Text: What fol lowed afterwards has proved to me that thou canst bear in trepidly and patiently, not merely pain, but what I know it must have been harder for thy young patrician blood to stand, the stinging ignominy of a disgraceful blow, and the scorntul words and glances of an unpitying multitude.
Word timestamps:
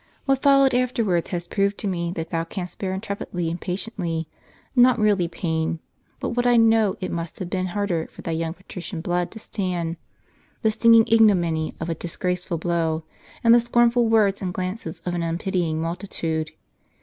What 0.25 0.41
fol 0.41 0.61
lowed 0.61 0.73
afterwards 0.73 1.29
has 1.29 1.47
proved 1.47 1.77
to 1.77 1.87
me 1.87 2.09
that 2.13 2.31
thou 2.31 2.43
canst 2.43 2.79
bear 2.79 2.91
in 2.91 3.01
trepidly 3.01 3.51
and 3.51 3.61
patiently, 3.61 4.27
not 4.75 4.97
merely 4.97 5.27
pain, 5.27 5.79
but 6.19 6.29
what 6.29 6.47
I 6.47 6.57
know 6.57 6.95
it 6.99 7.11
must 7.11 7.37
have 7.37 7.51
been 7.51 7.67
harder 7.67 8.07
for 8.07 8.23
thy 8.23 8.31
young 8.31 8.55
patrician 8.55 9.01
blood 9.01 9.29
to 9.29 9.37
stand, 9.37 9.97
the 10.63 10.71
stinging 10.71 11.07
ignominy 11.07 11.75
of 11.79 11.87
a 11.87 11.93
disgraceful 11.93 12.57
blow, 12.57 13.03
and 13.43 13.53
the 13.53 13.59
scorntul 13.59 14.09
words 14.09 14.41
and 14.41 14.55
glances 14.55 15.01
of 15.05 15.13
an 15.13 15.21
unpitying 15.21 15.79
multitude. 15.79 16.49